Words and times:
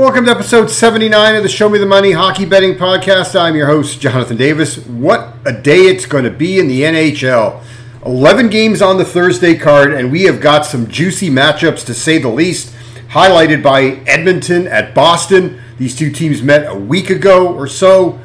Welcome 0.00 0.24
to 0.24 0.30
episode 0.30 0.70
79 0.70 1.36
of 1.36 1.42
the 1.42 1.48
Show 1.50 1.68
Me 1.68 1.78
the 1.78 1.84
Money 1.84 2.12
Hockey 2.12 2.46
Betting 2.46 2.76
Podcast. 2.76 3.38
I'm 3.38 3.54
your 3.54 3.66
host, 3.66 4.00
Jonathan 4.00 4.38
Davis. 4.38 4.78
What 4.86 5.34
a 5.44 5.52
day 5.52 5.80
it's 5.80 6.06
going 6.06 6.24
to 6.24 6.30
be 6.30 6.58
in 6.58 6.68
the 6.68 6.80
NHL. 6.80 7.62
11 8.06 8.48
games 8.48 8.80
on 8.80 8.96
the 8.96 9.04
Thursday 9.04 9.54
card, 9.58 9.92
and 9.92 10.10
we 10.10 10.22
have 10.22 10.40
got 10.40 10.64
some 10.64 10.88
juicy 10.88 11.28
matchups 11.28 11.84
to 11.84 11.92
say 11.92 12.16
the 12.16 12.30
least, 12.30 12.74
highlighted 13.10 13.62
by 13.62 14.00
Edmonton 14.06 14.66
at 14.68 14.94
Boston. 14.94 15.60
These 15.76 15.96
two 15.96 16.10
teams 16.10 16.40
met 16.42 16.66
a 16.66 16.74
week 16.74 17.10
ago 17.10 17.54
or 17.54 17.66
so. 17.66 18.18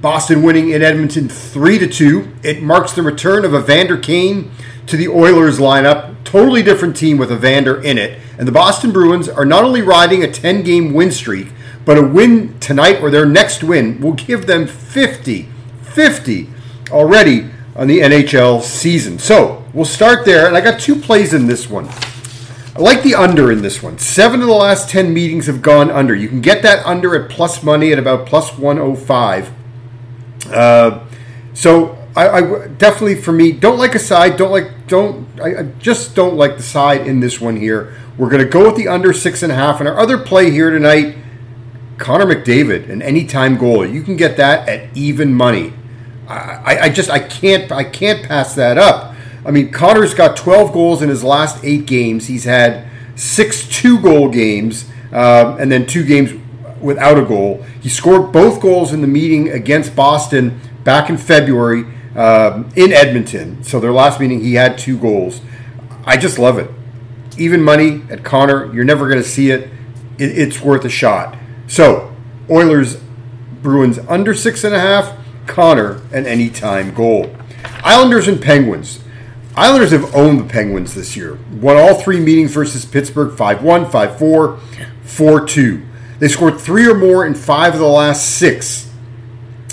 Boston 0.00 0.42
winning 0.42 0.70
in 0.70 0.82
Edmonton 0.82 1.28
3 1.28 1.78
to 1.78 1.86
2. 1.86 2.32
It 2.42 2.62
marks 2.62 2.92
the 2.92 3.02
return 3.02 3.44
of 3.44 3.54
Evander 3.54 3.96
Kane 3.96 4.50
to 4.86 4.96
the 4.96 5.08
Oilers 5.08 5.58
lineup. 5.58 6.14
Totally 6.24 6.62
different 6.62 6.96
team 6.96 7.18
with 7.18 7.32
Evander 7.32 7.80
in 7.82 7.98
it. 7.98 8.18
And 8.38 8.46
the 8.46 8.52
Boston 8.52 8.92
Bruins 8.92 9.28
are 9.28 9.44
not 9.44 9.64
only 9.64 9.82
riding 9.82 10.22
a 10.22 10.30
10 10.30 10.62
game 10.62 10.92
win 10.92 11.10
streak, 11.10 11.48
but 11.84 11.96
a 11.96 12.02
win 12.02 12.58
tonight 12.58 13.00
or 13.00 13.10
their 13.10 13.26
next 13.26 13.62
win 13.62 14.00
will 14.00 14.12
give 14.12 14.46
them 14.46 14.66
50, 14.66 15.48
50 15.82 16.50
already 16.90 17.48
on 17.74 17.86
the 17.86 18.00
NHL 18.00 18.62
season. 18.62 19.18
So 19.18 19.64
we'll 19.72 19.84
start 19.84 20.24
there. 20.24 20.46
And 20.46 20.56
I 20.56 20.60
got 20.60 20.80
two 20.80 20.96
plays 20.96 21.32
in 21.32 21.46
this 21.46 21.70
one. 21.70 21.88
I 22.76 22.80
like 22.80 23.02
the 23.02 23.14
under 23.14 23.50
in 23.50 23.62
this 23.62 23.82
one. 23.82 23.98
Seven 23.98 24.42
of 24.42 24.46
the 24.48 24.52
last 24.52 24.90
10 24.90 25.14
meetings 25.14 25.46
have 25.46 25.62
gone 25.62 25.90
under. 25.90 26.14
You 26.14 26.28
can 26.28 26.42
get 26.42 26.60
that 26.62 26.84
under 26.84 27.16
at 27.16 27.30
plus 27.30 27.62
money 27.62 27.90
at 27.92 27.98
about 27.98 28.26
plus 28.26 28.58
105. 28.58 29.50
Uh, 30.52 31.06
so 31.54 31.96
I, 32.16 32.28
I, 32.28 32.68
definitely 32.68 33.16
for 33.16 33.32
me 33.32 33.52
don't 33.52 33.78
like 33.78 33.94
a 33.94 33.98
side. 33.98 34.36
Don't 34.36 34.50
like 34.50 34.86
don't 34.86 35.26
I, 35.40 35.60
I 35.60 35.62
just 35.78 36.14
don't 36.14 36.36
like 36.36 36.56
the 36.56 36.62
side 36.62 37.06
in 37.06 37.20
this 37.20 37.40
one 37.40 37.56
here. 37.56 37.94
We're 38.16 38.30
to 38.30 38.48
go 38.48 38.66
with 38.66 38.76
the 38.76 38.88
under 38.88 39.12
six 39.12 39.42
and 39.42 39.52
a 39.52 39.54
half. 39.54 39.80
And 39.80 39.88
our 39.88 39.98
other 39.98 40.16
play 40.16 40.50
here 40.50 40.70
tonight, 40.70 41.16
Connor 41.98 42.24
McDavid, 42.24 42.88
an 42.88 43.02
anytime 43.02 43.58
goal. 43.58 43.86
You 43.86 44.02
can 44.02 44.16
get 44.16 44.36
that 44.38 44.68
at 44.68 44.96
even 44.96 45.34
money. 45.34 45.74
I, 46.28 46.78
I 46.82 46.88
just 46.88 47.10
I 47.10 47.20
can't 47.20 47.70
I 47.70 47.84
can't 47.84 48.26
pass 48.26 48.54
that 48.54 48.78
up. 48.78 49.14
I 49.44 49.50
mean, 49.50 49.70
Connor's 49.70 50.12
got 50.12 50.36
12 50.36 50.72
goals 50.72 51.02
in 51.02 51.08
his 51.08 51.22
last 51.22 51.62
eight 51.64 51.86
games. 51.86 52.26
He's 52.26 52.44
had 52.44 52.88
six 53.14 53.68
two 53.68 54.00
goal 54.00 54.28
games 54.28 54.90
um, 55.12 55.58
and 55.58 55.70
then 55.70 55.86
two 55.86 56.04
games 56.04 56.32
without 56.80 57.18
a 57.18 57.22
goal. 57.22 57.64
He 57.80 57.88
scored 57.88 58.32
both 58.32 58.60
goals 58.60 58.92
in 58.92 59.00
the 59.00 59.06
meeting 59.06 59.48
against 59.48 59.96
Boston 59.96 60.60
back 60.84 61.10
in 61.10 61.16
February 61.16 61.84
um, 62.14 62.70
in 62.76 62.92
Edmonton. 62.92 63.62
So 63.62 63.80
their 63.80 63.92
last 63.92 64.20
meeting, 64.20 64.40
he 64.40 64.54
had 64.54 64.78
two 64.78 64.98
goals. 64.98 65.40
I 66.04 66.16
just 66.16 66.38
love 66.38 66.58
it. 66.58 66.70
Even 67.38 67.62
money 67.62 68.02
at 68.10 68.24
Connor, 68.24 68.72
you're 68.72 68.84
never 68.84 69.08
going 69.08 69.22
to 69.22 69.28
see 69.28 69.50
it. 69.50 69.68
it. 70.18 70.38
It's 70.38 70.60
worth 70.60 70.84
a 70.84 70.88
shot. 70.88 71.36
So 71.66 72.14
Oilers, 72.48 72.96
Bruins 73.62 73.98
under 74.08 74.34
six 74.34 74.64
and 74.64 74.74
a 74.74 74.80
half. 74.80 75.16
Connor 75.46 76.00
an 76.12 76.26
anytime 76.26 76.94
goal. 76.94 77.34
Islanders 77.84 78.28
and 78.28 78.40
Penguins. 78.40 79.00
Islanders 79.56 79.90
have 79.92 80.14
owned 80.14 80.40
the 80.40 80.44
Penguins 80.44 80.94
this 80.94 81.16
year. 81.16 81.38
Won 81.52 81.76
all 81.76 81.94
three 81.94 82.20
meetings 82.20 82.52
versus 82.52 82.84
Pittsburgh 82.84 83.36
5 83.36 83.62
1, 83.62 83.90
5 83.90 84.18
4, 84.18 84.58
4 85.02 85.46
2. 85.46 85.82
They 86.18 86.28
scored 86.28 86.60
three 86.60 86.88
or 86.88 86.94
more 86.94 87.26
in 87.26 87.34
five 87.34 87.74
of 87.74 87.80
the 87.80 87.86
last 87.86 88.38
six 88.38 88.90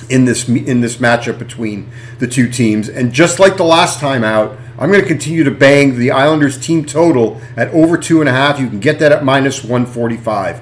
in 0.10 0.26
this 0.26 0.48
in 0.48 0.82
this 0.82 0.98
matchup 0.98 1.40
between 1.40 1.90
the 2.20 2.28
two 2.28 2.50
teams. 2.50 2.90
And 2.90 3.14
just 3.14 3.40
like 3.40 3.58
the 3.58 3.64
last 3.64 4.00
time 4.00 4.24
out, 4.24 4.58
I'm 4.78 4.90
going 4.90 5.02
to 5.02 5.08
continue 5.08 5.44
to 5.44 5.52
bang 5.52 5.98
the 5.98 6.12
Islanders 6.12 6.64
team 6.64 6.86
total 6.86 7.42
at 7.56 7.70
over 7.70 7.98
two 7.98 8.20
and 8.20 8.30
a 8.30 8.32
half. 8.32 8.60
You 8.60 8.68
can 8.68 8.80
get 8.80 9.00
that 9.00 9.12
at 9.12 9.24
minus 9.24 9.64
145. 9.64 10.62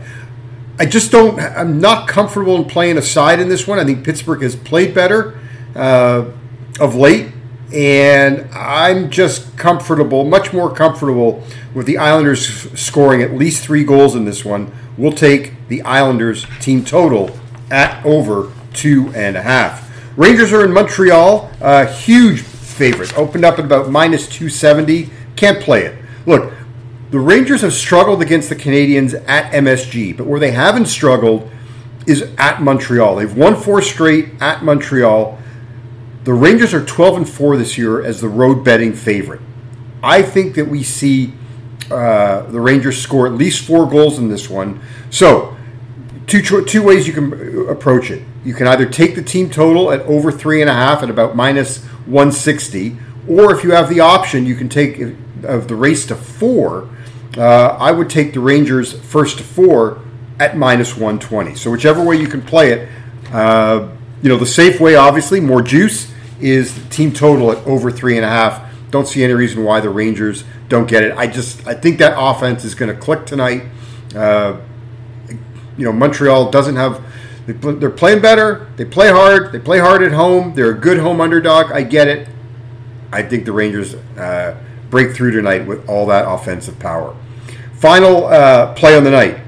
I 0.79 0.85
just 0.85 1.11
don't. 1.11 1.39
I'm 1.39 1.79
not 1.79 2.07
comfortable 2.07 2.55
in 2.55 2.65
playing 2.65 2.97
a 2.97 3.01
side 3.01 3.39
in 3.39 3.49
this 3.49 3.67
one. 3.67 3.79
I 3.79 3.85
think 3.85 4.03
Pittsburgh 4.03 4.41
has 4.41 4.55
played 4.55 4.93
better 4.93 5.39
uh, 5.75 6.25
of 6.79 6.95
late, 6.95 7.31
and 7.73 8.49
I'm 8.51 9.09
just 9.11 9.57
comfortable, 9.57 10.23
much 10.25 10.53
more 10.53 10.73
comfortable 10.73 11.43
with 11.73 11.85
the 11.85 11.97
Islanders 11.97 12.71
scoring 12.79 13.21
at 13.21 13.33
least 13.33 13.63
three 13.63 13.83
goals 13.83 14.15
in 14.15 14.25
this 14.25 14.43
one. 14.43 14.73
We'll 14.97 15.11
take 15.11 15.53
the 15.71 15.81
Islanders 15.83 16.45
team 16.59 16.83
total 16.83 17.31
at 17.71 18.05
over 18.05 18.51
two 18.73 19.09
and 19.15 19.37
a 19.37 19.41
half. 19.41 19.89
Rangers 20.17 20.51
are 20.51 20.65
in 20.65 20.73
Montreal, 20.73 21.49
a 21.61 21.85
huge 21.85 22.41
favorite. 22.41 23.17
Opened 23.17 23.45
up 23.45 23.57
at 23.57 23.63
about 23.63 23.89
minus 23.89 24.27
270. 24.27 25.09
Can't 25.37 25.61
play 25.61 25.85
it. 25.85 26.03
Look, 26.25 26.51
the 27.11 27.19
Rangers 27.19 27.61
have 27.61 27.71
struggled 27.71 28.21
against 28.21 28.49
the 28.49 28.55
Canadiens 28.55 29.13
at 29.29 29.53
MSG, 29.53 30.17
but 30.17 30.27
where 30.27 30.41
they 30.41 30.51
haven't 30.51 30.87
struggled 30.87 31.49
is 32.05 32.29
at 32.37 32.61
Montreal. 32.61 33.15
They've 33.15 33.35
won 33.35 33.55
four 33.55 33.81
straight 33.81 34.41
at 34.41 34.65
Montreal. 34.65 35.39
The 36.25 36.33
Rangers 36.33 36.73
are 36.73 36.83
12 36.85 37.17
and 37.17 37.29
4 37.29 37.55
this 37.55 37.77
year 37.77 38.03
as 38.03 38.19
the 38.19 38.27
road 38.27 38.65
betting 38.65 38.91
favorite. 38.91 39.41
I 40.03 40.21
think 40.21 40.55
that 40.55 40.67
we 40.67 40.83
see 40.83 41.33
uh, 41.89 42.43
the 42.43 42.59
Rangers 42.59 43.01
score 43.01 43.25
at 43.27 43.33
least 43.33 43.65
four 43.65 43.89
goals 43.89 44.17
in 44.17 44.29
this 44.29 44.49
one. 44.49 44.81
So, 45.09 45.57
two 46.27 46.65
two 46.65 46.83
ways 46.83 47.07
you 47.07 47.13
can 47.13 47.69
approach 47.69 48.11
it. 48.11 48.23
You 48.43 48.53
can 48.53 48.67
either 48.67 48.85
take 48.85 49.15
the 49.15 49.23
team 49.23 49.49
total 49.49 49.91
at 49.91 50.01
over 50.01 50.31
three 50.31 50.61
and 50.61 50.69
a 50.69 50.73
half 50.73 51.03
at 51.03 51.09
about 51.09 51.35
minus 51.35 51.83
160, 52.05 52.97
or 53.27 53.53
if 53.55 53.63
you 53.63 53.71
have 53.71 53.89
the 53.89 53.99
option, 53.99 54.45
you 54.45 54.55
can 54.55 54.69
take 54.69 54.99
of 55.43 55.67
the 55.67 55.75
race 55.75 56.05
to 56.07 56.15
four 56.15 56.89
uh, 57.37 57.77
I 57.79 57.91
would 57.91 58.09
take 58.09 58.33
the 58.33 58.39
Rangers 58.39 58.93
first 58.93 59.37
to 59.37 59.43
four 59.43 60.01
at 60.39 60.57
minus 60.57 60.91
120. 60.93 61.55
So 61.55 61.71
whichever 61.71 62.03
way 62.03 62.17
you 62.17 62.27
can 62.27 62.41
play 62.41 62.71
it, 62.71 62.89
uh, 63.31 63.89
you 64.21 64.29
know, 64.29 64.37
the 64.37 64.45
safe 64.45 64.79
way, 64.79 64.95
obviously, 64.95 65.39
more 65.39 65.61
juice 65.61 66.13
is 66.39 66.75
the 66.75 66.89
team 66.89 67.13
total 67.13 67.51
at 67.51 67.65
over 67.65 67.91
three 67.91 68.17
and 68.17 68.25
a 68.25 68.29
half. 68.29 68.69
Don't 68.91 69.07
see 69.07 69.23
any 69.23 69.33
reason 69.33 69.63
why 69.63 69.79
the 69.79 69.89
Rangers 69.89 70.43
don't 70.67 70.87
get 70.87 71.03
it. 71.03 71.15
I 71.15 71.27
just 71.27 71.65
I 71.65 71.73
think 71.73 71.99
that 71.99 72.15
offense 72.17 72.65
is 72.65 72.75
going 72.75 72.93
to 72.93 72.99
click 72.99 73.25
tonight. 73.25 73.63
Uh, 74.13 74.59
you 75.77 75.85
know, 75.85 75.91
Montreal 75.91 76.51
doesn't 76.51 76.75
have. 76.75 77.03
They're 77.47 77.89
playing 77.89 78.21
better. 78.21 78.67
They 78.77 78.85
play 78.85 79.09
hard. 79.09 79.51
They 79.51 79.59
play 79.59 79.79
hard 79.79 80.03
at 80.03 80.11
home. 80.11 80.53
They're 80.53 80.71
a 80.71 80.77
good 80.77 80.99
home 80.99 81.19
underdog. 81.19 81.71
I 81.71 81.83
get 81.83 82.07
it. 82.07 82.27
I 83.11 83.23
think 83.23 83.45
the 83.45 83.51
Rangers 83.51 83.95
uh, 83.95 84.57
break 84.89 85.13
through 85.15 85.31
tonight 85.31 85.65
with 85.65 85.87
all 85.89 86.05
that 86.07 86.29
offensive 86.29 86.79
power. 86.79 87.15
Final 87.73 88.27
uh, 88.27 88.73
play 88.73 88.95
on 88.95 89.03
the 89.03 89.11
night. 89.11 89.39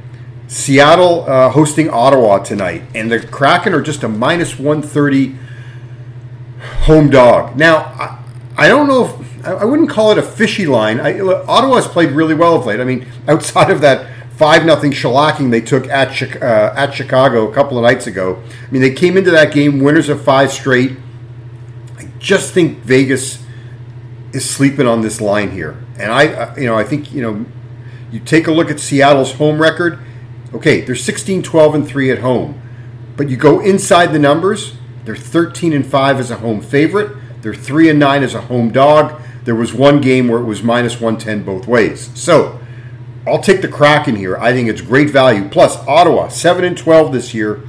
Seattle 0.47 1.23
uh, 1.29 1.49
hosting 1.49 1.89
Ottawa 1.89 2.39
tonight, 2.39 2.83
and 2.93 3.11
the 3.11 3.19
Kraken 3.19 3.73
are 3.73 3.81
just 3.81 4.03
a 4.03 4.09
minus 4.09 4.59
130 4.59 5.35
home 6.81 7.09
dog. 7.09 7.55
Now, 7.55 7.77
I, 7.77 8.23
I 8.57 8.67
don't 8.67 8.87
know 8.87 9.05
if 9.05 9.45
I 9.45 9.65
wouldn't 9.65 9.89
call 9.89 10.11
it 10.11 10.17
a 10.17 10.21
fishy 10.21 10.65
line. 10.65 10.99
I, 10.99 11.19
Ottawa's 11.19 11.87
played 11.87 12.11
really 12.11 12.35
well 12.35 12.55
of 12.55 12.65
late. 12.65 12.79
I 12.79 12.83
mean, 12.83 13.07
outside 13.27 13.69
of 13.71 13.81
that 13.81 14.12
five 14.35 14.65
nothing 14.65 14.91
shellacking 14.91 15.51
they 15.51 15.61
took 15.61 15.87
at 15.87 16.21
uh, 16.41 16.73
at 16.75 16.93
Chicago 16.93 17.49
a 17.49 17.53
couple 17.53 17.77
of 17.77 17.83
nights 17.83 18.07
ago. 18.07 18.41
I 18.67 18.71
mean, 18.71 18.81
they 18.81 18.93
came 18.93 19.17
into 19.17 19.31
that 19.31 19.53
game 19.53 19.79
winners 19.79 20.09
of 20.09 20.23
five 20.23 20.51
straight. 20.51 20.97
I 21.97 22.09
just 22.19 22.53
think 22.53 22.79
Vegas 22.79 23.43
is 24.33 24.49
sleeping 24.49 24.87
on 24.87 25.01
this 25.01 25.21
line 25.21 25.51
here, 25.51 25.83
and 25.99 26.11
I, 26.11 26.27
uh, 26.27 26.55
you 26.55 26.65
know, 26.65 26.77
I 26.77 26.83
think 26.83 27.13
you 27.13 27.21
know 27.21 27.45
you 28.11 28.19
take 28.19 28.47
a 28.47 28.51
look 28.51 28.69
at 28.69 28.79
Seattle's 28.79 29.33
home 29.33 29.61
record. 29.61 29.99
Okay, 30.53 30.81
they're 30.81 30.95
16, 30.95 31.41
12, 31.41 31.75
and 31.75 31.87
3 31.87 32.11
at 32.11 32.19
home. 32.19 32.61
But 33.17 33.27
you 33.27 33.37
go 33.37 33.59
inside 33.59 34.07
the 34.07 34.19
numbers, 34.19 34.75
they're 35.03 35.15
13 35.15 35.73
and 35.73 35.85
5 35.85 36.19
as 36.19 36.29
a 36.29 36.35
home 36.35 36.61
favorite. 36.61 37.17
They're 37.41 37.55
3 37.55 37.89
and 37.89 37.99
9 37.99 38.23
as 38.23 38.35
a 38.35 38.41
home 38.41 38.71
dog. 38.71 39.19
There 39.45 39.55
was 39.55 39.73
one 39.73 39.99
game 39.99 40.27
where 40.27 40.39
it 40.39 40.45
was 40.45 40.61
minus 40.61 41.01
110 41.01 41.43
both 41.43 41.67
ways. 41.67 42.11
So, 42.13 42.59
I'll 43.25 43.41
take 43.41 43.61
the 43.61 43.67
Kraken 43.67 44.15
here. 44.15 44.37
I 44.37 44.51
think 44.51 44.67
it's 44.67 44.81
great 44.81 45.09
value. 45.09 45.47
Plus, 45.47 45.77
Ottawa, 45.87 46.27
7 46.27 46.63
and 46.63 46.77
12 46.77 47.13
this 47.13 47.33
year 47.33 47.61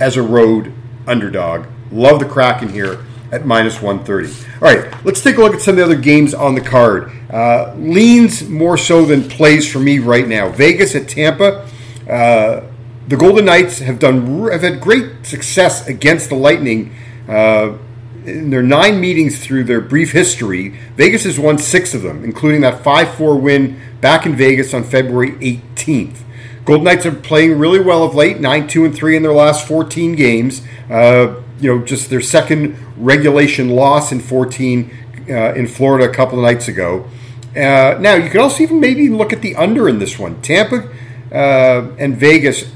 as 0.00 0.16
a 0.16 0.22
road 0.22 0.72
underdog. 1.06 1.66
Love 1.90 2.18
the 2.18 2.26
Kraken 2.26 2.70
here 2.70 3.04
at 3.30 3.44
minus 3.44 3.82
130. 3.82 4.48
All 4.54 4.74
right, 4.74 5.04
let's 5.04 5.22
take 5.22 5.36
a 5.36 5.40
look 5.40 5.54
at 5.54 5.60
some 5.60 5.72
of 5.72 5.76
the 5.78 5.84
other 5.84 5.96
games 5.96 6.32
on 6.34 6.54
the 6.54 6.60
card. 6.60 7.12
Uh, 7.30 7.74
leans 7.76 8.48
more 8.48 8.76
so 8.76 9.04
than 9.04 9.28
plays 9.28 9.70
for 9.70 9.78
me 9.78 9.98
right 9.98 10.28
now. 10.28 10.50
Vegas 10.50 10.94
at 10.94 11.08
Tampa. 11.08 11.68
Uh, 12.08 12.64
the 13.08 13.16
Golden 13.16 13.44
Knights 13.44 13.80
have 13.80 13.98
done 13.98 14.48
have 14.50 14.62
had 14.62 14.80
great 14.80 15.26
success 15.26 15.86
against 15.88 16.28
the 16.28 16.34
Lightning. 16.34 16.94
Uh, 17.28 17.76
in 18.24 18.50
their 18.50 18.62
nine 18.62 19.00
meetings 19.00 19.44
through 19.44 19.64
their 19.64 19.80
brief 19.80 20.12
history, 20.12 20.70
Vegas 20.96 21.24
has 21.24 21.38
won 21.38 21.58
six 21.58 21.94
of 21.94 22.02
them, 22.02 22.24
including 22.24 22.60
that 22.62 22.82
5 22.82 23.14
4 23.14 23.36
win 23.38 23.80
back 24.00 24.26
in 24.26 24.36
Vegas 24.36 24.72
on 24.74 24.84
February 24.84 25.32
18th. 25.32 26.18
Golden 26.64 26.84
Knights 26.84 27.06
are 27.06 27.12
playing 27.12 27.58
really 27.58 27.80
well 27.80 28.04
of 28.04 28.14
late, 28.14 28.40
9 28.40 28.68
2 28.68 28.84
and 28.84 28.94
3 28.94 29.16
in 29.16 29.22
their 29.22 29.32
last 29.32 29.66
14 29.66 30.14
games. 30.14 30.62
Uh, 30.90 31.40
you 31.60 31.74
know, 31.74 31.84
just 31.84 32.10
their 32.10 32.20
second 32.20 32.76
regulation 32.96 33.70
loss 33.70 34.12
in 34.12 34.20
14 34.20 34.90
uh, 35.28 35.54
in 35.54 35.66
Florida 35.66 36.08
a 36.08 36.14
couple 36.14 36.38
of 36.38 36.44
nights 36.44 36.68
ago. 36.68 37.08
Uh, 37.56 37.96
now, 38.00 38.14
you 38.14 38.30
can 38.30 38.40
also 38.40 38.62
even 38.62 38.80
maybe 38.80 39.08
look 39.08 39.32
at 39.32 39.42
the 39.42 39.54
under 39.56 39.88
in 39.88 39.98
this 39.98 40.18
one. 40.18 40.40
Tampa 40.42 40.88
uh, 41.32 41.90
and 41.98 42.16
Vegas 42.16 42.70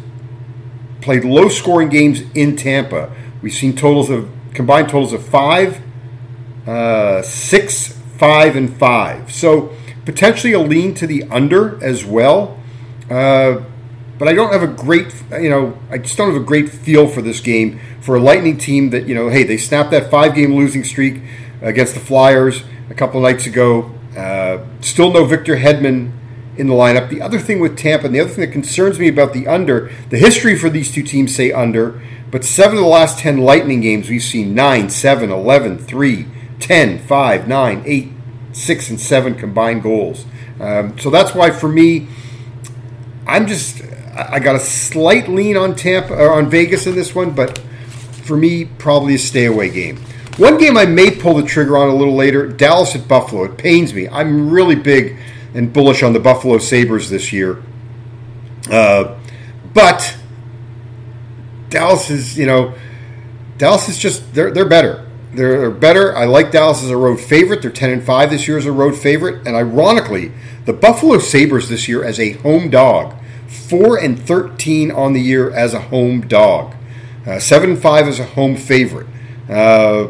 played 1.00 1.24
low 1.24 1.48
scoring 1.48 1.88
games 1.88 2.22
in 2.34 2.56
Tampa. 2.56 3.12
We've 3.40 3.54
seen 3.54 3.74
totals 3.74 4.10
of 4.10 4.30
combined 4.56 4.88
totals 4.88 5.12
of 5.12 5.24
five, 5.26 5.80
uh, 6.66 7.22
six, 7.22 7.92
five, 8.18 8.56
and 8.56 8.76
five. 8.76 9.30
So 9.30 9.72
potentially 10.04 10.52
a 10.52 10.58
lean 10.58 10.94
to 10.94 11.06
the 11.06 11.24
under 11.24 11.82
as 11.84 12.04
well. 12.04 12.58
Uh, 13.10 13.62
but 14.18 14.28
I 14.28 14.32
don't 14.32 14.52
have 14.52 14.62
a 14.62 14.66
great, 14.66 15.14
you 15.32 15.50
know, 15.50 15.78
I 15.90 15.98
just 15.98 16.16
don't 16.16 16.32
have 16.32 16.40
a 16.40 16.44
great 16.44 16.70
feel 16.70 17.06
for 17.06 17.20
this 17.20 17.40
game 17.40 17.78
for 18.00 18.16
a 18.16 18.20
Lightning 18.20 18.56
team 18.56 18.90
that, 18.90 19.06
you 19.06 19.14
know, 19.14 19.28
hey, 19.28 19.42
they 19.42 19.58
snapped 19.58 19.90
that 19.90 20.10
five 20.10 20.34
game 20.34 20.54
losing 20.54 20.84
streak 20.84 21.20
against 21.60 21.94
the 21.94 22.00
Flyers 22.00 22.64
a 22.88 22.94
couple 22.94 23.20
nights 23.20 23.46
ago. 23.46 23.92
Uh, 24.16 24.64
still 24.80 25.12
no 25.12 25.24
Victor 25.24 25.56
Hedman 25.56 26.12
in 26.58 26.66
the 26.66 26.74
lineup. 26.74 27.08
The 27.08 27.20
other 27.20 27.38
thing 27.38 27.60
with 27.60 27.76
Tampa, 27.76 28.06
and 28.06 28.14
the 28.14 28.20
other 28.20 28.30
thing 28.30 28.44
that 28.44 28.52
concerns 28.52 28.98
me 28.98 29.08
about 29.08 29.32
the 29.32 29.46
under, 29.46 29.90
the 30.10 30.18
history 30.18 30.56
for 30.56 30.70
these 30.70 30.92
two 30.92 31.02
teams 31.02 31.34
say 31.34 31.52
under, 31.52 32.00
but 32.30 32.44
seven 32.44 32.76
of 32.76 32.82
the 32.82 32.88
last 32.88 33.18
10 33.18 33.38
Lightning 33.38 33.80
games, 33.80 34.08
we've 34.08 34.22
seen 34.22 34.54
9, 34.54 34.90
7, 34.90 35.30
11, 35.30 35.78
3, 35.78 36.26
10, 36.58 36.98
5, 36.98 37.48
9, 37.48 37.82
8, 37.86 38.12
6, 38.52 38.90
and 38.90 39.00
7 39.00 39.34
combined 39.34 39.82
goals. 39.82 40.24
Um, 40.60 40.98
so 40.98 41.10
that's 41.10 41.34
why 41.34 41.50
for 41.50 41.68
me, 41.68 42.08
I'm 43.26 43.46
just 43.46 43.82
I 44.16 44.38
got 44.38 44.56
a 44.56 44.60
slight 44.60 45.28
lean 45.28 45.56
on 45.56 45.76
Tampa 45.76 46.14
or 46.14 46.32
on 46.32 46.48
Vegas 46.48 46.86
in 46.86 46.94
this 46.94 47.14
one, 47.14 47.32
but 47.32 47.58
for 48.24 48.36
me, 48.36 48.64
probably 48.64 49.14
a 49.14 49.18
stay 49.18 49.44
away 49.44 49.68
game. 49.68 49.98
One 50.38 50.58
game 50.58 50.76
I 50.76 50.86
may 50.86 51.10
pull 51.10 51.34
the 51.34 51.42
trigger 51.42 51.76
on 51.76 51.88
a 51.88 51.94
little 51.94 52.14
later 52.14 52.46
Dallas 52.48 52.94
at 52.94 53.06
Buffalo. 53.06 53.44
It 53.44 53.58
pains 53.58 53.92
me. 53.92 54.08
I'm 54.08 54.50
really 54.50 54.74
big 54.74 55.16
and 55.56 55.72
bullish 55.72 56.02
on 56.02 56.12
the 56.12 56.20
Buffalo 56.20 56.58
Sabres 56.58 57.08
this 57.08 57.32
year. 57.32 57.62
Uh, 58.70 59.16
but 59.72 60.16
Dallas 61.70 62.10
is, 62.10 62.38
you 62.38 62.46
know, 62.46 62.74
Dallas 63.56 63.88
is 63.88 63.98
just, 63.98 64.34
they're, 64.34 64.50
they're 64.52 64.68
better. 64.68 65.08
They're 65.32 65.70
better. 65.70 66.14
I 66.14 66.26
like 66.26 66.52
Dallas 66.52 66.82
as 66.82 66.90
a 66.90 66.96
road 66.96 67.20
favorite. 67.20 67.62
They're 67.62 67.70
10 67.70 67.90
and 67.90 68.04
5 68.04 68.30
this 68.30 68.46
year 68.46 68.58
as 68.58 68.66
a 68.66 68.72
road 68.72 68.96
favorite. 68.96 69.46
And 69.46 69.56
ironically, 69.56 70.32
the 70.66 70.72
Buffalo 70.74 71.18
Sabres 71.18 71.68
this 71.68 71.88
year 71.88 72.04
as 72.04 72.20
a 72.20 72.32
home 72.32 72.70
dog 72.70 73.14
4 73.48 73.98
and 73.98 74.20
13 74.20 74.90
on 74.90 75.14
the 75.14 75.20
year 75.20 75.50
as 75.50 75.72
a 75.72 75.80
home 75.80 76.26
dog, 76.26 76.74
uh, 77.26 77.38
7 77.38 77.70
and 77.70 77.78
5 77.80 78.08
as 78.08 78.20
a 78.20 78.24
home 78.24 78.56
favorite. 78.56 79.06
Uh, 79.48 80.08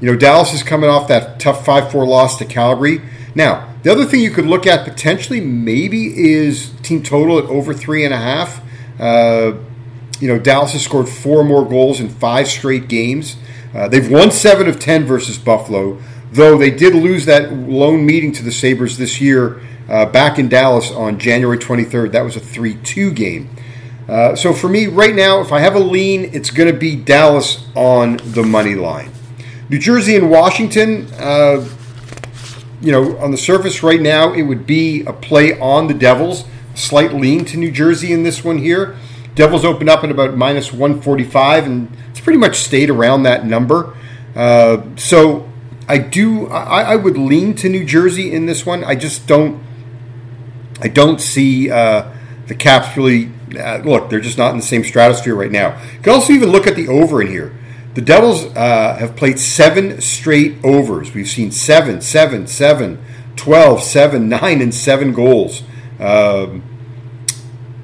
you 0.00 0.10
know, 0.10 0.16
Dallas 0.16 0.52
is 0.52 0.62
coming 0.62 0.88
off 0.88 1.08
that 1.08 1.38
tough 1.38 1.64
5 1.64 1.92
4 1.92 2.06
loss 2.06 2.38
to 2.38 2.44
Calgary. 2.44 3.02
Now, 3.34 3.67
the 3.82 3.92
other 3.92 4.04
thing 4.04 4.20
you 4.20 4.30
could 4.30 4.46
look 4.46 4.66
at 4.66 4.84
potentially 4.84 5.40
maybe 5.40 6.06
is 6.18 6.70
team 6.82 7.02
total 7.02 7.38
at 7.38 7.44
over 7.44 7.72
3.5. 7.72 8.62
Uh, 8.98 9.58
you 10.20 10.28
know, 10.28 10.38
Dallas 10.38 10.72
has 10.72 10.82
scored 10.82 11.08
four 11.08 11.44
more 11.44 11.68
goals 11.68 12.00
in 12.00 12.08
five 12.08 12.48
straight 12.48 12.88
games. 12.88 13.36
Uh, 13.74 13.86
they've 13.86 14.10
won 14.10 14.30
seven 14.30 14.66
of 14.68 14.80
10 14.80 15.04
versus 15.04 15.38
Buffalo, 15.38 15.98
though 16.32 16.58
they 16.58 16.70
did 16.70 16.94
lose 16.94 17.26
that 17.26 17.52
lone 17.52 18.04
meeting 18.04 18.32
to 18.32 18.42
the 18.42 18.50
Sabres 18.50 18.98
this 18.98 19.20
year 19.20 19.60
uh, 19.88 20.06
back 20.06 20.38
in 20.38 20.48
Dallas 20.48 20.90
on 20.90 21.18
January 21.18 21.58
23rd. 21.58 22.12
That 22.12 22.22
was 22.22 22.36
a 22.36 22.40
3 22.40 22.74
2 22.82 23.12
game. 23.12 23.50
Uh, 24.08 24.34
so 24.34 24.54
for 24.54 24.68
me, 24.68 24.86
right 24.86 25.14
now, 25.14 25.40
if 25.40 25.52
I 25.52 25.60
have 25.60 25.74
a 25.74 25.80
lean, 25.80 26.30
it's 26.32 26.50
going 26.50 26.72
to 26.72 26.78
be 26.78 26.96
Dallas 26.96 27.66
on 27.74 28.16
the 28.24 28.42
money 28.42 28.74
line. 28.74 29.12
New 29.68 29.78
Jersey 29.78 30.16
and 30.16 30.30
Washington, 30.30 31.06
uh, 31.18 31.68
you 32.80 32.92
know, 32.92 33.18
on 33.18 33.30
the 33.30 33.38
surface 33.38 33.82
right 33.82 34.00
now, 34.00 34.32
it 34.32 34.42
would 34.42 34.66
be 34.66 35.04
a 35.04 35.12
play 35.12 35.58
on 35.58 35.86
the 35.86 35.94
Devils. 35.94 36.44
Slight 36.74 37.12
lean 37.12 37.44
to 37.46 37.56
New 37.56 37.70
Jersey 37.70 38.12
in 38.12 38.22
this 38.22 38.44
one 38.44 38.58
here. 38.58 38.96
Devils 39.34 39.64
opened 39.64 39.90
up 39.90 40.04
at 40.04 40.10
about 40.10 40.36
minus 40.36 40.72
145, 40.72 41.66
and 41.66 41.96
it's 42.10 42.20
pretty 42.20 42.38
much 42.38 42.56
stayed 42.56 42.90
around 42.90 43.24
that 43.24 43.46
number. 43.46 43.96
Uh, 44.34 44.82
so 44.96 45.48
I 45.88 45.98
do, 45.98 46.46
I, 46.48 46.82
I, 46.82 46.96
would 46.96 47.18
lean 47.18 47.54
to 47.56 47.68
New 47.68 47.84
Jersey 47.84 48.32
in 48.32 48.46
this 48.46 48.64
one. 48.64 48.84
I 48.84 48.94
just 48.94 49.26
don't 49.26 49.60
I 50.80 50.88
don't 50.88 51.20
see 51.20 51.70
uh, 51.70 52.10
the 52.46 52.54
Caps 52.54 52.96
really. 52.96 53.30
Uh, 53.58 53.78
look, 53.78 54.10
they're 54.10 54.20
just 54.20 54.38
not 54.38 54.50
in 54.50 54.58
the 54.58 54.62
same 54.62 54.84
stratosphere 54.84 55.34
right 55.34 55.50
now. 55.50 55.80
You 55.94 56.00
can 56.02 56.12
also 56.12 56.32
even 56.32 56.50
look 56.50 56.66
at 56.66 56.76
the 56.76 56.88
over 56.88 57.22
in 57.22 57.28
here. 57.28 57.52
The 57.98 58.04
Devils 58.04 58.44
uh, 58.54 58.96
have 58.96 59.16
played 59.16 59.40
seven 59.40 60.00
straight 60.00 60.64
overs. 60.64 61.12
We've 61.14 61.26
seen 61.26 61.50
seven, 61.50 62.00
seven, 62.00 62.46
seven, 62.46 63.04
12, 63.34 63.82
7, 63.82 64.28
9, 64.40 64.62
and 64.62 64.72
7 64.72 65.12
goals. 65.12 65.64
Um, 65.98 66.62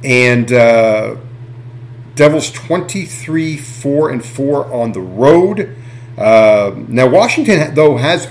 and 0.04 0.52
uh, 0.52 1.16
Devils 2.14 2.52
23, 2.52 3.56
4, 3.56 4.10
and 4.10 4.24
4 4.24 4.72
on 4.72 4.92
the 4.92 5.00
road. 5.00 5.76
Uh, 6.16 6.76
now, 6.86 7.08
Washington, 7.08 7.74
though, 7.74 7.96
has 7.96 8.28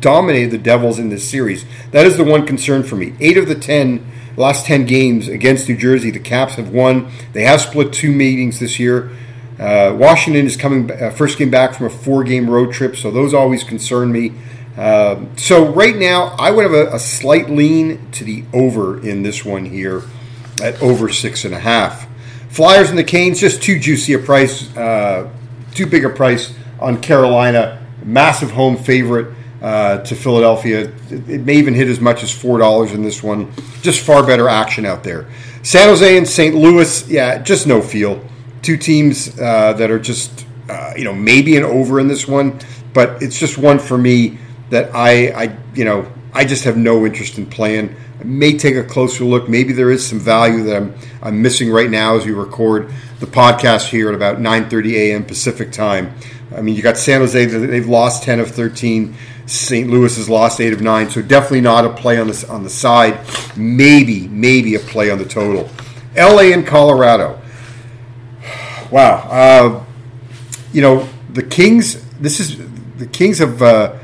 dominated 0.00 0.52
the 0.52 0.58
Devils 0.58 1.00
in 1.00 1.08
this 1.08 1.28
series. 1.28 1.64
That 1.90 2.06
is 2.06 2.16
the 2.16 2.22
one 2.22 2.46
concern 2.46 2.84
for 2.84 2.94
me. 2.94 3.14
Eight 3.18 3.36
of 3.36 3.48
the 3.48 3.56
ten 3.56 4.08
last 4.36 4.66
ten 4.66 4.86
games 4.86 5.26
against 5.26 5.68
New 5.68 5.76
Jersey, 5.76 6.12
the 6.12 6.20
Caps 6.20 6.54
have 6.54 6.68
won. 6.68 7.10
They 7.32 7.42
have 7.42 7.60
split 7.60 7.92
two 7.92 8.12
meetings 8.12 8.60
this 8.60 8.78
year. 8.78 9.10
Uh, 9.58 9.94
Washington 9.98 10.46
is 10.46 10.56
coming 10.56 10.90
uh, 10.90 11.10
first 11.10 11.36
game 11.38 11.50
back 11.50 11.74
from 11.74 11.86
a 11.86 11.90
four-game 11.90 12.48
road 12.48 12.72
trip, 12.72 12.96
so 12.96 13.10
those 13.10 13.34
always 13.34 13.64
concern 13.64 14.12
me. 14.12 14.32
Uh, 14.76 15.24
so 15.36 15.72
right 15.72 15.96
now, 15.96 16.36
I 16.38 16.52
would 16.52 16.62
have 16.62 16.72
a, 16.72 16.94
a, 16.94 17.00
slight 17.00 17.50
lean 17.50 18.08
to 18.12 18.22
the 18.22 18.44
over 18.52 19.04
in 19.04 19.24
this 19.24 19.44
one 19.44 19.64
here 19.64 20.04
at 20.62 20.80
over 20.80 21.08
six 21.08 21.44
and 21.44 21.52
a 21.52 21.58
half. 21.58 22.06
Flyers 22.48 22.88
and 22.88 22.96
the 22.96 23.02
Canes 23.02 23.40
just 23.40 23.60
too 23.60 23.80
juicy 23.80 24.12
a 24.12 24.20
price, 24.20 24.74
uh, 24.76 25.28
too 25.74 25.86
big 25.86 26.04
a 26.04 26.10
price 26.10 26.54
on 26.78 27.00
Carolina. 27.00 27.84
Massive 28.04 28.52
home 28.52 28.76
favorite 28.76 29.34
uh, 29.60 29.98
to 29.98 30.14
Philadelphia. 30.14 30.92
It, 31.10 31.44
may 31.44 31.56
even 31.56 31.74
hit 31.74 31.88
as 31.88 32.00
much 32.00 32.22
as 32.22 32.30
four 32.30 32.58
dollars 32.58 32.92
in 32.92 33.02
this 33.02 33.22
one. 33.22 33.52
Just 33.82 34.00
far 34.00 34.24
better 34.24 34.48
action 34.48 34.86
out 34.86 35.02
there. 35.02 35.26
San 35.62 35.88
Jose 35.88 36.16
and 36.16 36.26
St. 36.26 36.54
Louis, 36.54 37.08
yeah, 37.08 37.38
just 37.38 37.66
no 37.66 37.82
feel. 37.82 38.24
Two 38.62 38.76
teams 38.76 39.38
uh, 39.38 39.72
that 39.74 39.90
are 39.90 39.98
just 39.98 40.46
uh, 40.68 40.92
you 40.96 41.04
know 41.04 41.14
maybe 41.14 41.56
an 41.56 41.64
over 41.64 42.00
in 42.00 42.08
this 42.08 42.26
one, 42.26 42.58
but 42.92 43.22
it's 43.22 43.38
just 43.38 43.58
one 43.58 43.78
for 43.78 43.98
me 43.98 44.38
that 44.70 44.94
I 44.94 45.28
I 45.44 45.56
you 45.74 45.84
know 45.84 46.10
I 46.32 46.44
just 46.44 46.64
have 46.64 46.76
no 46.76 47.06
interest 47.06 47.38
in 47.38 47.46
playing. 47.46 47.94
I 48.20 48.24
may 48.24 48.58
take 48.58 48.74
a 48.74 48.82
closer 48.82 49.24
look. 49.24 49.48
Maybe 49.48 49.72
there 49.72 49.90
is 49.90 50.06
some 50.06 50.18
value 50.18 50.64
that 50.64 50.76
I'm 50.76 50.94
I'm 51.22 51.42
missing 51.42 51.70
right 51.70 51.90
now 51.90 52.16
as 52.16 52.26
we 52.26 52.32
record 52.32 52.90
the 53.20 53.26
podcast 53.26 53.88
here 53.88 54.08
at 54.08 54.14
about 54.14 54.38
9:30 54.38 54.92
a.m. 54.94 55.24
Pacific 55.24 55.72
time. 55.72 56.14
I 56.56 56.62
mean, 56.62 56.74
you 56.74 56.82
got 56.82 56.96
San 56.96 57.20
Jose; 57.20 57.44
they've 57.44 57.88
lost 57.88 58.22
10 58.22 58.40
of 58.40 58.50
13. 58.50 59.14
St. 59.46 59.88
Louis 59.88 60.14
has 60.16 60.28
lost 60.28 60.60
eight 60.60 60.74
of 60.74 60.82
nine, 60.82 61.08
so 61.08 61.22
definitely 61.22 61.62
not 61.62 61.86
a 61.86 61.90
play 61.90 62.18
on 62.18 62.26
the 62.26 62.46
on 62.50 62.64
the 62.64 62.70
side. 62.70 63.18
Maybe, 63.56 64.28
maybe 64.28 64.74
a 64.74 64.78
play 64.78 65.10
on 65.10 65.18
the 65.18 65.24
total. 65.24 65.70
L.A. 66.16 66.52
and 66.52 66.66
Colorado. 66.66 67.40
Wow, 68.90 69.28
uh, 69.30 69.84
you 70.72 70.82
know 70.82 71.08
the 71.30 71.42
Kings. 71.42 72.04
This 72.18 72.40
is 72.40 72.58
the 72.96 73.06
Kings 73.06 73.38
have 73.38 73.60
uh, 73.62 73.98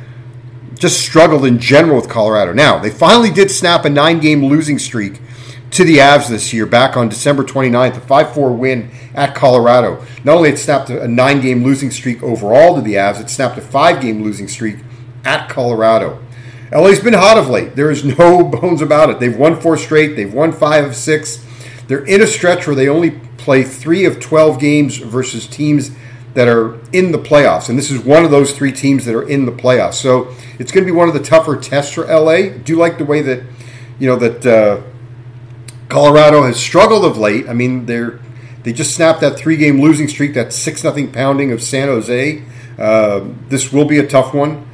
just 0.75 1.01
struggled 1.01 1.45
in 1.47 1.59
general 1.59 1.97
with 1.97 2.09
Colorado. 2.09 2.53
Now 2.53 2.79
they 2.79 2.91
finally 2.91 3.31
did 3.31 3.51
snap 3.51 3.85
a 3.85 3.91
nine-game 3.91 4.45
losing 4.45 4.79
streak 4.79 5.21
to 5.71 5.85
the 5.85 5.97
Avs 5.97 6.29
this 6.29 6.53
year, 6.53 6.67
back 6.67 6.97
on 6.97 7.09
December 7.09 7.43
29th, 7.43 7.97
a 7.97 8.01
5 8.01 8.35
4 8.35 8.53
win 8.53 8.91
at 9.15 9.35
Colorado. 9.35 10.05
Not 10.23 10.37
only 10.37 10.51
it 10.51 10.59
snapped 10.59 10.91
a 10.91 11.09
nine 11.09 11.41
game 11.41 11.65
losing 11.65 11.91
streak 11.91 12.23
overall 12.23 12.77
to 12.77 12.81
the 12.81 12.95
Avs, 12.95 13.21
it 13.21 13.31
snapped 13.31 13.59
a 13.59 13.61
five 13.61 14.01
game 14.01 14.23
losing 14.23 14.49
streak 14.49 14.77
at 15.25 15.49
Colorado. 15.49 16.23
LA's 16.73 17.01
been 17.01 17.15
hot 17.15 17.39
of 17.39 17.49
late. 17.49 17.77
There 17.77 17.91
is 17.91 18.05
no 18.05 18.43
bones 18.61 18.83
about 18.83 19.11
it. 19.11 19.19
They've 19.19 19.37
won 19.37 19.61
four 19.61 19.77
straight, 19.77 20.17
they've 20.17 20.33
won 20.33 20.53
five 20.53 20.85
of 20.85 20.95
six. 20.95 21.45
They're 21.87 22.05
in 22.05 22.23
a 22.23 22.27
stretch 22.27 22.67
where 22.67 22.77
they 22.77 22.89
only 22.89 23.21
play 23.45 23.63
three 23.63 24.05
of 24.07 24.21
12 24.21 24.59
games 24.59 24.97
versus 24.97 25.47
teams 25.47 25.91
that 26.33 26.49
are 26.49 26.81
in 26.93 27.13
the 27.13 27.19
playoffs. 27.19 27.69
And 27.69 27.79
this 27.79 27.91
is 27.91 28.01
one 28.01 28.25
of 28.25 28.31
those 28.31 28.57
three 28.57 28.73
teams 28.73 29.05
that 29.05 29.15
are 29.15 29.29
in 29.29 29.45
the 29.45 29.53
playoffs. 29.53 29.95
So 29.95 30.35
it's 30.59 30.73
going 30.73 30.85
to 30.85 30.93
be 30.93 30.97
one 30.97 31.09
of 31.09 31.15
the 31.15 31.23
tougher 31.23 31.57
tests 31.57 31.93
for 31.93 32.05
LA. 32.07 32.49
Do 32.49 32.73
you 32.73 32.77
like 32.77 32.99
the 32.99 33.05
way 33.05 33.23
that, 33.23 33.45
you 33.99 34.09
know, 34.09 34.17
that 34.17 34.47
uh, 34.47 34.83
Colorado 35.89 36.43
has 36.43 36.59
struggled 36.59 37.05
of 37.05 37.19
late? 37.19 37.49
I 37.49 37.53
mean, 37.53 37.87
they're 37.87 38.19
they 38.65 38.73
just 38.73 38.95
snapped 38.95 39.21
that 39.21 39.37
three 39.37 39.59
game 39.59 39.81
losing 39.83 40.09
streak, 40.09 40.33
that 40.35 40.53
6 40.53 40.85
nothing 40.85 41.13
pounding 41.13 41.53
of 41.53 41.63
San 41.63 41.89
Jose. 41.89 42.43
Uh, 42.79 43.27
this 43.51 43.71
will 43.71 43.85
be 43.85 43.99
a 43.99 44.07
tough 44.07 44.33
one. 44.35 44.67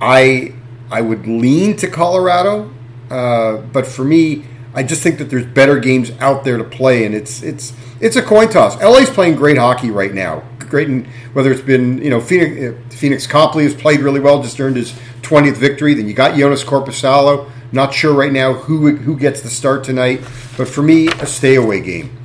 I 0.00 0.54
I 0.90 1.02
would 1.02 1.26
lean 1.26 1.76
to 1.76 1.88
Colorado, 1.88 2.72
uh, 3.10 3.58
but 3.58 3.86
for 3.86 4.04
me, 4.04 4.44
I 4.74 4.82
just 4.82 5.02
think 5.02 5.18
that 5.18 5.30
there's 5.30 5.46
better 5.46 5.78
games 5.78 6.10
out 6.20 6.44
there 6.44 6.58
to 6.58 6.64
play, 6.64 7.04
and 7.04 7.14
it's 7.14 7.42
it's 7.42 7.72
it's 8.00 8.16
a 8.16 8.22
coin 8.22 8.48
toss. 8.48 8.80
LA's 8.82 9.08
playing 9.08 9.36
great 9.36 9.56
hockey 9.56 9.90
right 9.90 10.12
now. 10.12 10.42
Great, 10.58 10.88
in, 10.88 11.04
whether 11.32 11.52
it's 11.52 11.62
been 11.62 11.98
you 11.98 12.10
know 12.10 12.20
Pheonix, 12.20 12.72
uh, 12.72 12.80
Pheonix 12.88 13.28
Copley 13.28 13.64
has 13.64 13.74
played 13.74 14.00
really 14.00 14.20
well, 14.20 14.42
just 14.42 14.60
earned 14.60 14.76
his 14.76 14.92
20th 15.22 15.56
victory. 15.56 15.94
Then 15.94 16.08
you 16.08 16.14
got 16.14 16.32
Joonas 16.32 16.64
Korpisalo. 16.64 17.50
Not 17.70 17.94
sure 17.94 18.12
right 18.12 18.32
now 18.32 18.54
who 18.54 18.96
who 18.96 19.16
gets 19.16 19.42
the 19.42 19.50
start 19.50 19.84
tonight, 19.84 20.20
but 20.56 20.66
for 20.66 20.82
me, 20.82 21.08
a 21.08 21.26
stay 21.26 21.54
away 21.54 21.80
game. 21.80 22.18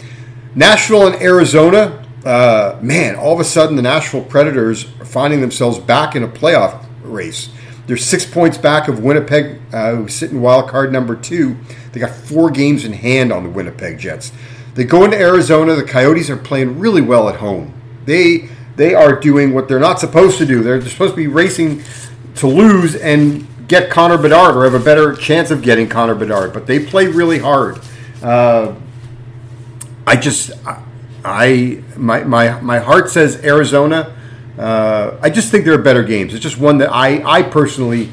Nashville 0.55 1.07
and 1.07 1.21
Arizona. 1.21 2.05
Uh, 2.25 2.77
man, 2.81 3.15
all 3.15 3.33
of 3.33 3.39
a 3.39 3.45
sudden 3.45 3.77
the 3.77 3.81
Nashville 3.81 4.23
Predators 4.23 4.85
are 4.99 5.05
finding 5.05 5.39
themselves 5.39 5.79
back 5.79 6.15
in 6.15 6.23
a 6.23 6.27
playoff 6.27 6.85
race. 7.01 7.49
They're 7.89 7.97
six 7.97 8.23
points 8.23 8.55
back 8.55 8.87
of 8.87 8.99
Winnipeg, 8.99 9.59
uh, 9.73 9.95
who 9.95 10.07
sit 10.07 10.29
in 10.29 10.41
wild 10.41 10.69
card 10.69 10.91
number 10.91 11.15
two. 11.15 11.57
They 11.91 11.99
got 11.99 12.11
four 12.11 12.51
games 12.51 12.85
in 12.85 12.93
hand 12.93 13.33
on 13.33 13.41
the 13.41 13.49
Winnipeg 13.49 13.97
Jets. 13.97 14.31
They 14.75 14.83
go 14.83 15.05
into 15.05 15.17
Arizona. 15.17 15.73
The 15.73 15.83
Coyotes 15.83 16.29
are 16.29 16.37
playing 16.37 16.77
really 16.77 17.01
well 17.01 17.27
at 17.29 17.37
home. 17.37 17.73
They 18.05 18.47
they 18.75 18.93
are 18.93 19.19
doing 19.19 19.55
what 19.55 19.67
they're 19.67 19.79
not 19.79 19.99
supposed 19.99 20.37
to 20.37 20.45
do. 20.45 20.61
They're, 20.61 20.77
they're 20.77 20.87
supposed 20.87 21.13
to 21.13 21.17
be 21.17 21.25
racing 21.25 21.81
to 22.35 22.45
lose 22.45 22.95
and 22.95 23.47
get 23.67 23.89
Connor 23.89 24.19
Bedard 24.19 24.55
or 24.55 24.65
have 24.65 24.79
a 24.79 24.85
better 24.85 25.15
chance 25.15 25.49
of 25.49 25.63
getting 25.63 25.89
Connor 25.89 26.13
Bedard, 26.13 26.53
but 26.53 26.67
they 26.67 26.85
play 26.85 27.07
really 27.07 27.39
hard. 27.39 27.79
Uh, 28.21 28.75
I 30.05 30.15
just, 30.15 30.51
I 31.25 31.81
my 31.97 32.23
my 32.23 32.61
my 32.61 32.77
heart 32.77 33.09
says 33.09 33.43
Arizona. 33.43 34.15
Uh, 34.59 35.17
I 35.21 35.29
just 35.29 35.51
think 35.51 35.63
there 35.63 35.73
are 35.73 35.81
better 35.81 36.03
games. 36.03 36.33
It's 36.33 36.43
just 36.43 36.59
one 36.59 36.79
that 36.79 36.91
I 36.91 37.23
I 37.23 37.43
personally 37.43 38.09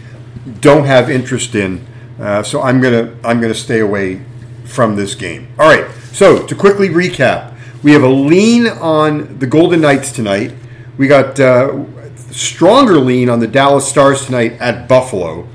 don't 0.60 0.84
have 0.84 1.10
interest 1.10 1.56
in, 1.56 1.84
uh, 2.20 2.44
so 2.44 2.62
I'm 2.62 2.80
gonna 2.80 3.16
I'm 3.24 3.40
gonna 3.40 3.54
stay 3.54 3.80
away 3.80 4.22
from 4.64 4.94
this 4.94 5.14
game. 5.16 5.48
All 5.58 5.68
right. 5.68 5.90
So 6.12 6.46
to 6.46 6.54
quickly 6.54 6.88
recap, 6.88 7.54
we 7.82 7.92
have 7.92 8.04
a 8.04 8.08
lean 8.08 8.68
on 8.68 9.38
the 9.38 9.46
Golden 9.46 9.80
Knights 9.80 10.12
tonight. 10.12 10.54
We 10.96 11.08
got 11.08 11.38
uh, 11.40 11.84
stronger 12.30 12.98
lean 12.98 13.28
on 13.28 13.40
the 13.40 13.48
Dallas 13.48 13.88
Stars 13.88 14.24
tonight 14.24 14.52
at 14.60 14.88
Buffalo. 14.88 15.48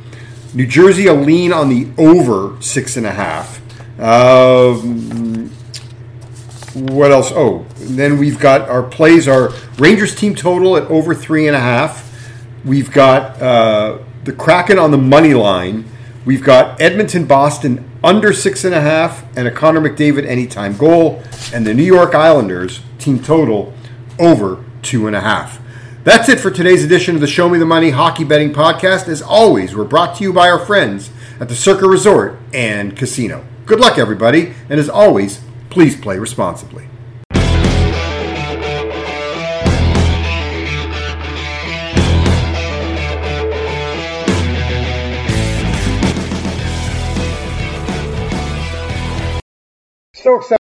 New 0.53 0.67
Jersey 0.67 1.07
a 1.07 1.13
lean 1.13 1.53
on 1.53 1.69
the 1.69 1.87
over 1.97 2.61
six 2.61 2.97
and 2.97 3.05
a 3.05 3.11
half. 3.11 3.61
Um, 3.99 5.20
what 6.73 7.11
else? 7.11 7.31
Oh, 7.33 7.65
then 7.75 8.17
we've 8.17 8.39
got 8.39 8.69
our 8.69 8.83
plays. 8.83 9.27
Our 9.27 9.49
Rangers 9.77 10.15
team 10.15 10.35
total 10.35 10.77
at 10.77 10.83
over 10.83 11.13
three 11.13 11.47
and 11.47 11.55
a 11.55 11.59
half. 11.59 12.09
We've 12.63 12.91
got 12.91 13.41
uh, 13.41 13.99
the 14.23 14.33
Kraken 14.33 14.79
on 14.79 14.91
the 14.91 14.97
money 14.97 15.33
line. 15.33 15.85
We've 16.25 16.43
got 16.43 16.79
Edmonton 16.79 17.25
Boston 17.25 17.89
under 18.03 18.33
six 18.33 18.63
and 18.63 18.73
a 18.73 18.81
half 18.81 19.25
and 19.35 19.47
a 19.47 19.51
Connor 19.51 19.81
McDavid 19.81 20.25
anytime 20.25 20.77
goal, 20.77 21.23
and 21.53 21.65
the 21.65 21.73
New 21.73 21.83
York 21.83 22.15
Islanders 22.15 22.81
team 22.99 23.21
total 23.21 23.73
over 24.19 24.63
two 24.81 25.07
and 25.07 25.15
a 25.15 25.21
half. 25.21 25.59
That's 26.03 26.29
it 26.29 26.39
for 26.39 26.49
today's 26.49 26.83
edition 26.83 27.15
of 27.15 27.21
the 27.21 27.27
Show 27.27 27.47
Me 27.49 27.59
the 27.59 27.65
Money 27.65 27.91
Hockey 27.91 28.23
Betting 28.23 28.53
Podcast. 28.53 29.07
As 29.07 29.21
always, 29.21 29.75
we're 29.75 29.83
brought 29.83 30.15
to 30.17 30.23
you 30.23 30.33
by 30.33 30.49
our 30.49 30.59
friends 30.59 31.11
at 31.39 31.47
the 31.47 31.55
Circa 31.55 31.87
Resort 31.87 32.39
and 32.53 32.95
Casino. 32.97 33.45
Good 33.65 33.79
luck, 33.79 33.97
everybody, 33.97 34.53
and 34.69 34.79
as 34.79 34.89
always, 34.89 35.41
please 35.71 35.95
play 35.99 36.19
responsibly. 36.19 36.85
So 50.13 50.35
excited. 50.35 50.60